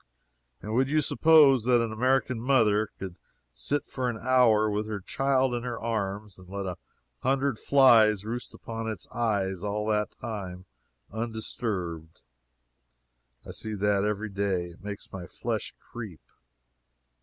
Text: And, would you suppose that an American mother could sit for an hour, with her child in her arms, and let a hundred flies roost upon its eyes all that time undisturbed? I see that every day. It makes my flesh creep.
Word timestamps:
And, 0.63 0.73
would 0.73 0.87
you 0.89 0.99
suppose 0.99 1.65
that 1.65 1.79
an 1.79 1.91
American 1.91 2.41
mother 2.41 2.89
could 2.97 3.17
sit 3.53 3.85
for 3.85 4.09
an 4.09 4.17
hour, 4.17 4.67
with 4.67 4.87
her 4.87 4.99
child 4.99 5.53
in 5.53 5.61
her 5.61 5.79
arms, 5.79 6.39
and 6.39 6.49
let 6.49 6.65
a 6.65 6.79
hundred 7.19 7.59
flies 7.59 8.25
roost 8.25 8.55
upon 8.55 8.87
its 8.89 9.05
eyes 9.11 9.63
all 9.63 9.85
that 9.89 10.09
time 10.19 10.65
undisturbed? 11.11 12.21
I 13.45 13.51
see 13.51 13.75
that 13.75 14.03
every 14.03 14.29
day. 14.29 14.69
It 14.69 14.83
makes 14.83 15.13
my 15.13 15.27
flesh 15.27 15.75
creep. 15.77 16.21